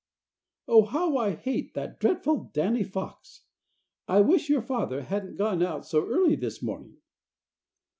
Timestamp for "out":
5.61-5.85